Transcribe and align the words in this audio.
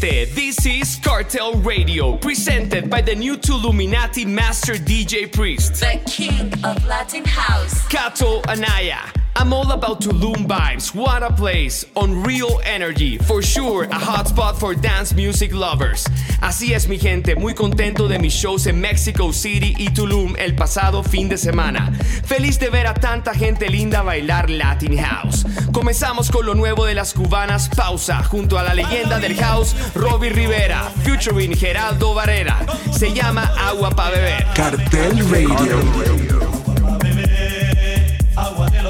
gente, 0.00 0.26
this 0.34 0.66
is 0.66 0.98
Cartel 1.16 1.54
Radio, 1.62 2.18
presented 2.18 2.90
by 2.90 3.00
the 3.00 3.14
new 3.14 3.38
Tuluminati 3.38 4.26
Master 4.26 4.74
DJ 4.74 5.32
Priest, 5.32 5.80
The 5.80 5.98
King 6.04 6.52
of 6.62 6.84
Latin 6.84 7.24
House. 7.24 7.88
Kato 7.88 8.42
Anaya. 8.46 9.00
I'm 9.38 9.52
all 9.52 9.70
about 9.72 10.00
Tulum 10.00 10.46
vibes. 10.46 10.94
What 10.94 11.22
a 11.22 11.30
place. 11.30 11.84
Unreal 11.94 12.58
energy. 12.64 13.18
For 13.18 13.42
sure, 13.42 13.84
a 13.84 13.88
hotspot 13.88 14.58
for 14.58 14.74
dance 14.74 15.14
music 15.14 15.52
lovers. 15.52 16.06
Así 16.40 16.72
es, 16.72 16.88
mi 16.88 16.96
gente. 16.96 17.34
Muy 17.34 17.52
contento 17.52 18.08
de 18.08 18.18
mis 18.18 18.32
shows 18.32 18.66
en 18.66 18.80
Mexico 18.80 19.32
City 19.32 19.74
y 19.76 19.92
Tulum 19.92 20.34
el 20.38 20.54
pasado 20.54 21.02
fin 21.02 21.28
de 21.28 21.36
semana. 21.36 21.92
Feliz 22.24 22.58
de 22.58 22.70
ver 22.70 22.86
a 22.86 22.94
tanta 22.94 23.34
gente 23.34 23.68
linda 23.68 24.02
bailar 24.02 24.48
Latin 24.48 24.96
House. 24.96 25.44
Comenzamos 25.70 26.30
con 26.30 26.46
lo 26.46 26.54
nuevo 26.54 26.86
de 26.86 26.94
las 26.94 27.12
cubanas 27.12 27.68
Pausa, 27.68 28.24
junto 28.24 28.58
a 28.58 28.62
la 28.62 28.72
leyenda 28.72 29.18
del 29.18 29.36
house 29.36 29.76
Robbie 29.94 30.30
Rivera, 30.30 30.90
featuring 31.06 31.54
Geraldo 31.54 32.14
Varela. 32.14 32.66
Se 32.90 33.12
llama 33.12 33.44
Agua 33.56 33.90
para 33.90 34.10
beber. 34.10 34.44
Cartel 34.54 35.24
Radio. 35.30 35.78
agua 38.34 38.68
de 38.68 38.85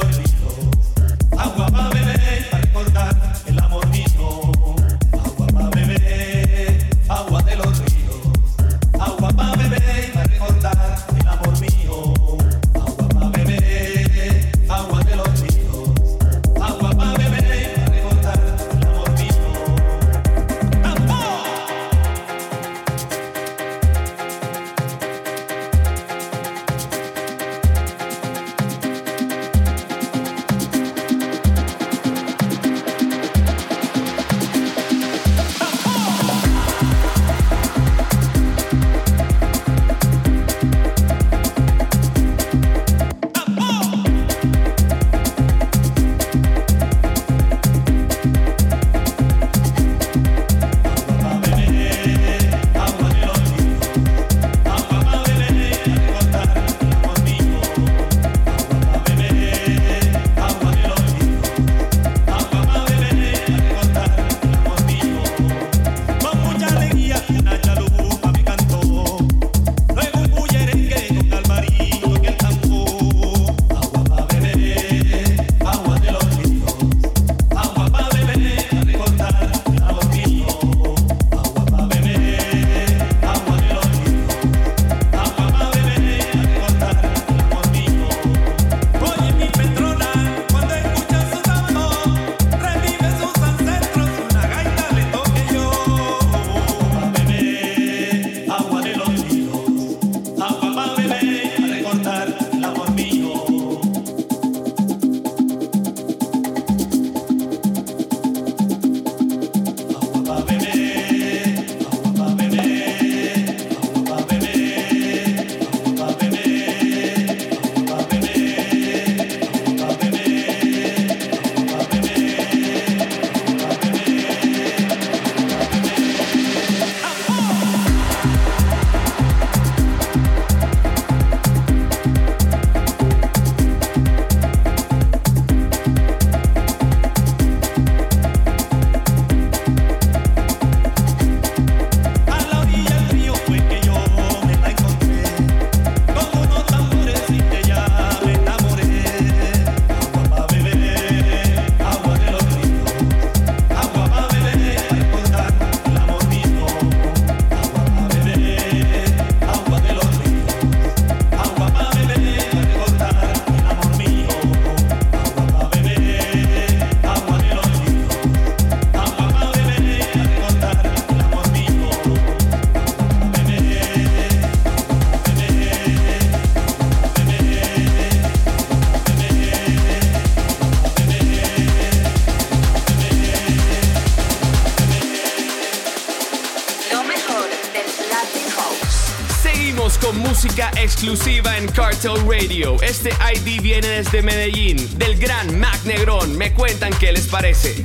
Radio. 192.28 192.76
Este 192.82 193.10
ID 193.10 193.62
viene 193.62 193.88
desde 193.88 194.22
Medellín, 194.22 194.76
del 194.98 195.16
gran 195.16 195.58
Mac 195.58 195.84
Negrón. 195.84 196.36
Me 196.36 196.52
cuentan 196.52 196.92
qué 196.98 197.12
les 197.12 197.26
parece. 197.26 197.84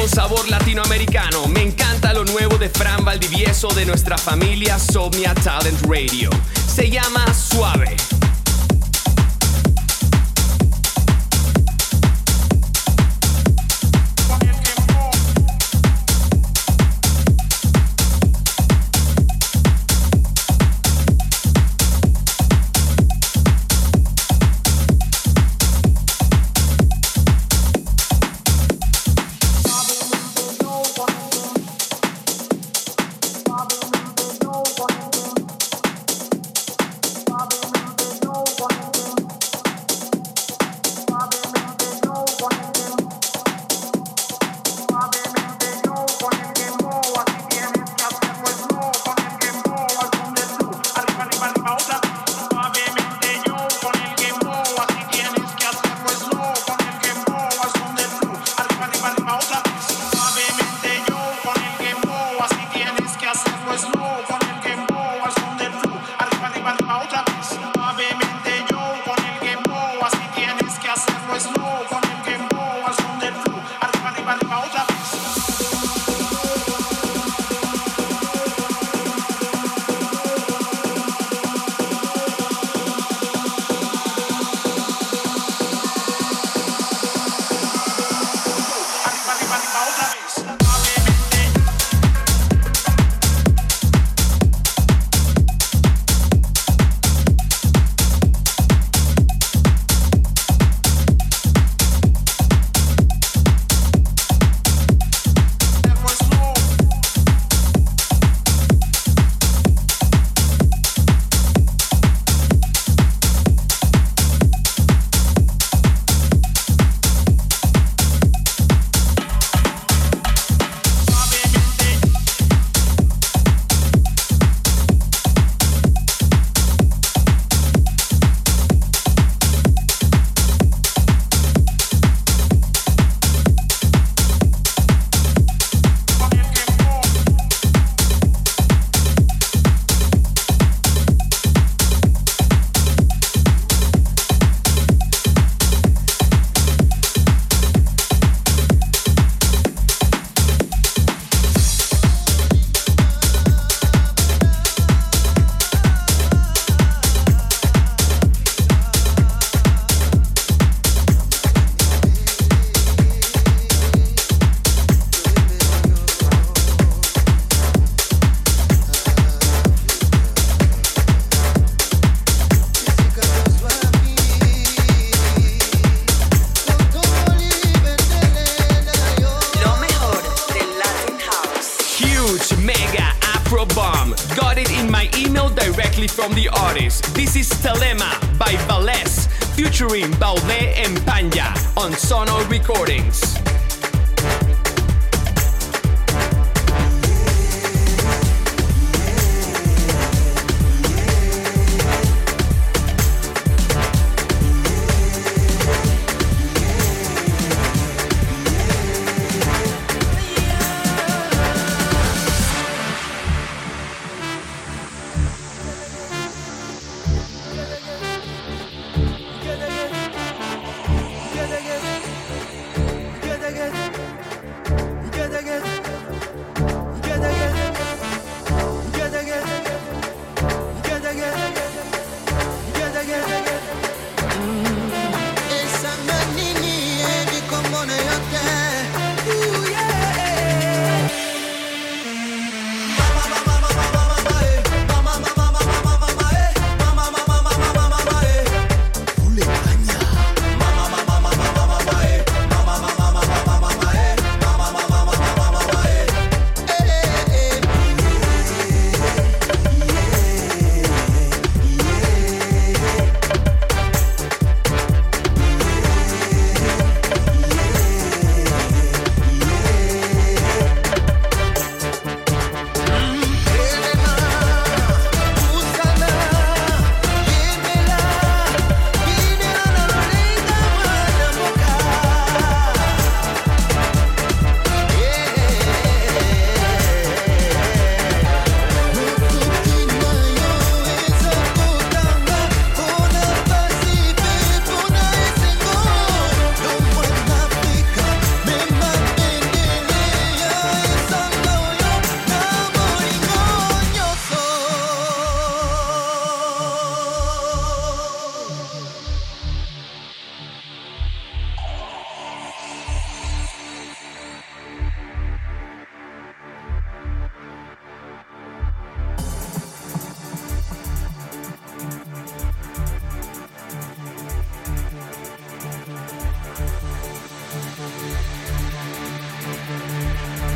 Con 0.00 0.08
sabor 0.08 0.48
latinoamericano. 0.48 1.46
Me 1.48 1.62
encanta 1.62 2.14
lo 2.14 2.24
nuevo 2.24 2.56
de 2.56 2.70
Fran 2.70 3.04
Valdivieso 3.04 3.68
de 3.68 3.84
nuestra 3.84 4.16
familia 4.16 4.78
Somnia 4.78 5.34
Talent 5.34 5.78
Radio. 5.86 6.30
Se 6.66 6.88
llama 6.88 7.26
Suave. 7.34 8.19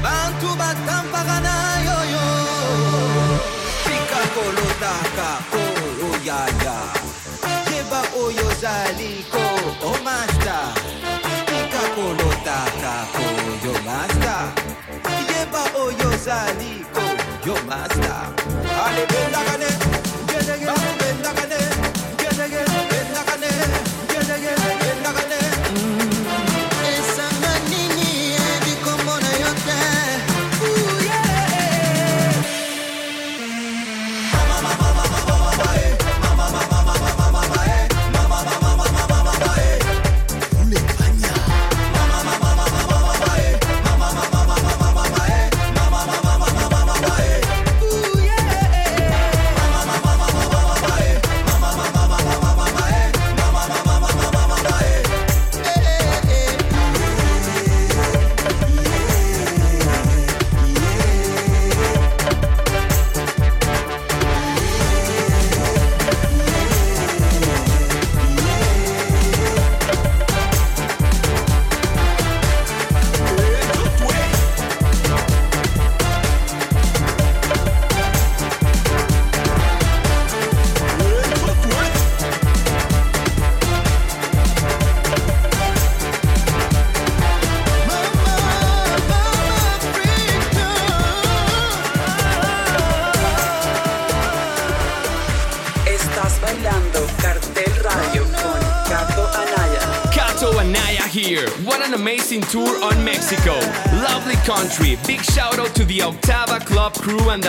bantu 0.04 0.48
batampakana 0.60 1.54
yoyo 1.86 2.26
tika 3.84 4.20
kolotaka 4.34 5.28
koyoyaya 5.50 6.76
yeba 7.70 8.00
oyo 8.24 8.44
ozaliko 8.52 9.44
omasta 9.90 10.58
tika 11.48 11.82
kolotaka 11.96 12.92
koyo 13.14 13.74
masta 13.86 14.36
yeba 15.30 15.62
oyo 15.84 16.08
ozaliko 16.14 17.04
yo 17.46 17.56
masta 17.68 18.16
alebendaka 18.86 19.53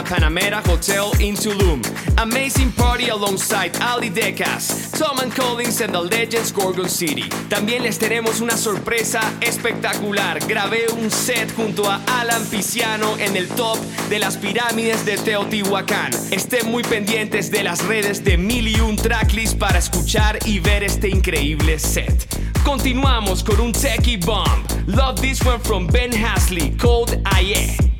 Panamera 0.05 0.61
Hotel 0.67 1.11
in 1.19 1.35
Tulum. 1.35 1.81
Amazing 2.17 2.71
party 2.71 3.09
alongside 3.09 3.75
Ali 3.81 4.09
Decas, 4.09 4.91
Tom 4.97 5.19
and 5.19 5.33
Collins 5.35 5.81
and 5.81 5.93
the 5.93 6.01
Legends 6.01 6.51
Gorgon 6.51 6.87
City. 6.87 7.29
También 7.49 7.83
les 7.83 7.97
tenemos 7.97 8.41
una 8.41 8.55
sorpresa 8.55 9.19
espectacular. 9.41 10.39
Grabé 10.47 10.85
un 10.93 11.09
set 11.09 11.53
junto 11.55 11.89
a 11.89 12.01
Alan 12.19 12.45
Pisciano 12.45 13.17
en 13.17 13.35
el 13.35 13.47
top 13.49 13.77
de 14.09 14.19
las 14.19 14.37
pirámides 14.37 15.05
de 15.05 15.17
Teotihuacán. 15.17 16.11
Estén 16.31 16.69
muy 16.71 16.83
pendientes 16.83 17.51
de 17.51 17.63
las 17.63 17.83
redes 17.85 18.23
de 18.23 18.37
Mil 18.37 18.65
Tracklist 18.97 19.57
para 19.57 19.79
escuchar 19.79 20.39
y 20.45 20.59
ver 20.59 20.83
este 20.83 21.09
increíble 21.09 21.79
set. 21.79 22.27
Continuamos 22.63 23.43
con 23.43 23.59
un 23.59 23.71
techie 23.71 24.17
bomb. 24.17 24.63
Love 24.87 25.19
this 25.21 25.41
one 25.45 25.59
from 25.59 25.87
Ben 25.87 26.11
Hasley 26.11 26.75
called 26.77 27.21
Aye. 27.25 27.94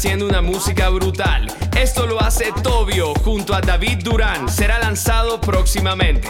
Haciendo 0.00 0.26
una 0.26 0.40
música 0.40 0.88
brutal. 0.88 1.46
Esto 1.78 2.06
lo 2.06 2.22
hace 2.22 2.54
Tobio 2.62 3.12
junto 3.16 3.52
a 3.52 3.60
David 3.60 3.98
Durán. 4.02 4.48
Será 4.48 4.78
lanzado 4.78 5.38
próximamente. 5.42 6.26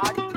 Podcast. 0.00 0.29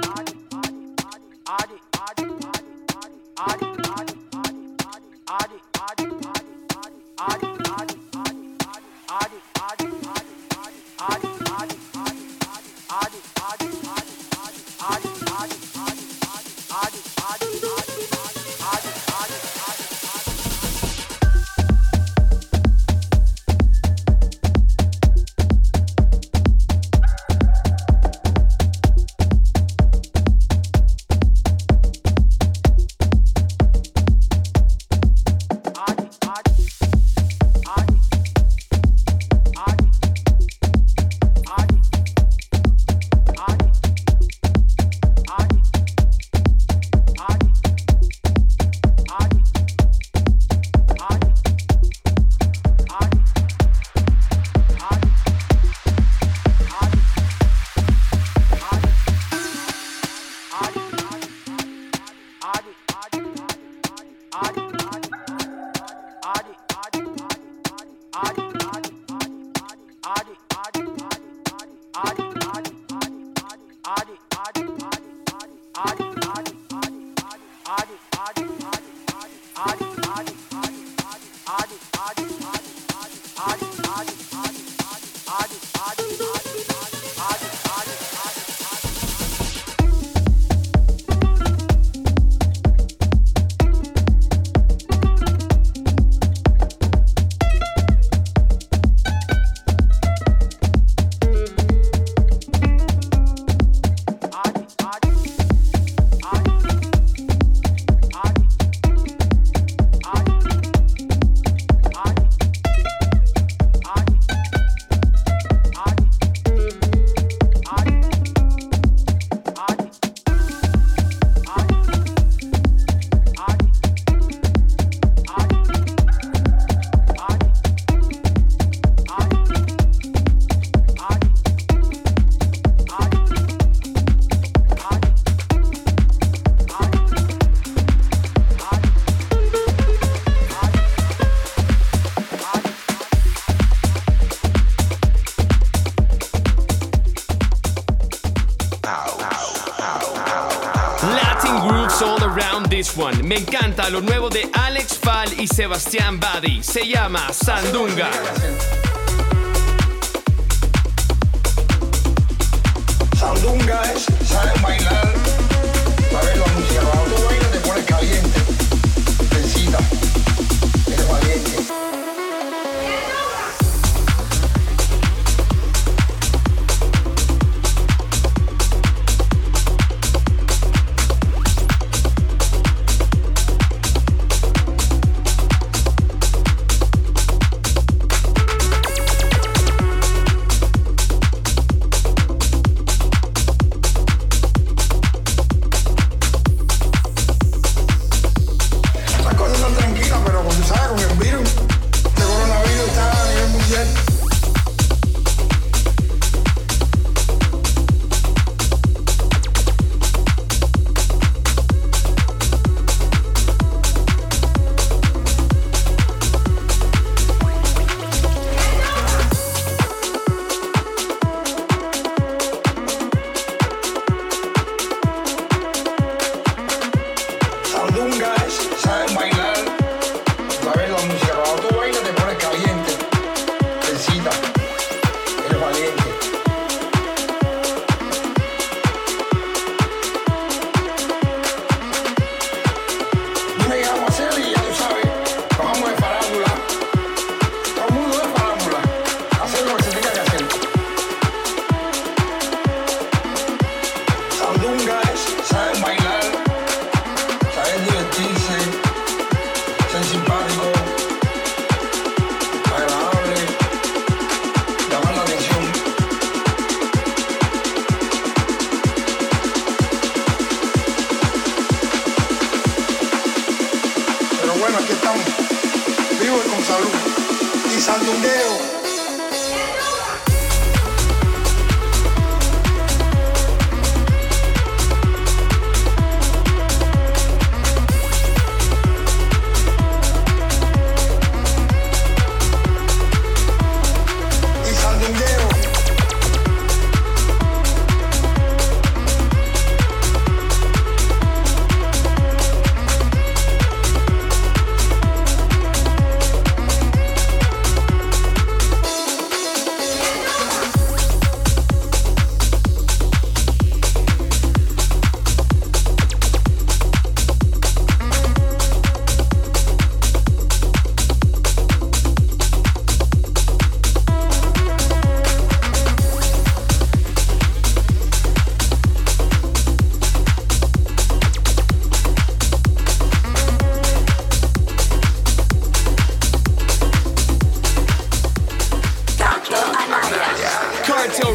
Lo 153.89 154.01
nuevo 154.01 154.29
de 154.29 154.47
Alex 154.53 154.99
Fall 154.99 155.39
y 155.39 155.47
Sebastián 155.47 156.19
Badi. 156.19 156.61
Se 156.61 156.87
llama. 156.87 157.33
Sandunga 157.33 158.09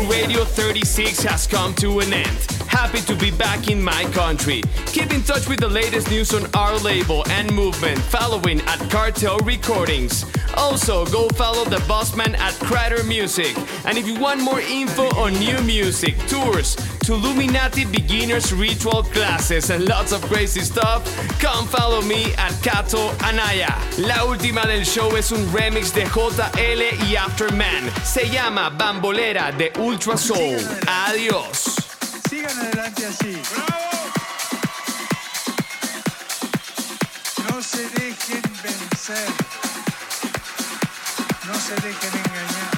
Radio 0.06 0.44
36 0.44 1.22
has 1.24 1.46
come 1.46 1.74
to 1.74 2.00
an 2.00 2.12
end. 2.12 2.38
Happy 2.68 3.00
to 3.00 3.14
be 3.16 3.30
back 3.30 3.68
in 3.68 3.82
my 3.82 4.04
country. 4.12 4.62
Keep 4.86 5.12
in 5.12 5.22
touch 5.22 5.48
with 5.48 5.60
the 5.60 5.68
latest 5.68 6.10
news 6.10 6.32
on 6.32 6.46
our 6.54 6.76
label 6.78 7.26
and 7.30 7.52
movement 7.52 7.98
following 7.98 8.60
at 8.62 8.78
Cartel 8.90 9.38
Recordings. 9.38 10.24
Also, 10.58 11.06
go 11.06 11.28
follow 11.30 11.64
the 11.64 11.76
bossman 11.86 12.36
at 12.36 12.52
Crater 12.54 13.04
Music. 13.04 13.56
And 13.86 13.96
if 13.96 14.08
you 14.08 14.18
want 14.18 14.40
more 14.40 14.60
info 14.60 15.04
on 15.16 15.32
new 15.34 15.56
music, 15.62 16.16
tours, 16.26 16.74
to 17.04 17.14
Illuminati 17.14 17.84
beginners 17.84 18.52
ritual 18.52 19.04
classes 19.04 19.70
and 19.70 19.88
lots 19.88 20.10
of 20.10 20.20
crazy 20.22 20.60
stuff, 20.60 21.06
come 21.38 21.64
follow 21.68 22.02
me 22.02 22.34
at 22.34 22.52
Kato 22.60 23.10
Anaya. 23.24 23.72
La 23.98 24.26
última 24.26 24.66
del 24.66 24.84
show 24.84 25.14
es 25.16 25.30
un 25.30 25.46
remix 25.52 25.92
de 25.92 26.04
JL 26.06 26.82
y 27.08 27.14
Afterman. 27.14 27.88
Se 28.04 28.28
llama 28.28 28.68
Bambolera 28.76 29.56
de 29.56 29.70
Ultra 29.78 30.16
Soul. 30.16 30.58
Adiós. 30.88 31.76
Sigan 32.28 32.58
adelante 32.58 33.06
así. 33.06 33.40
¡Bravo! 33.54 33.88
No 37.48 37.62
se 37.62 37.88
dejen 37.90 38.42
vencer. 38.62 39.67
Se 41.68 41.74
dejen 41.74 42.14
engañar. 42.14 42.77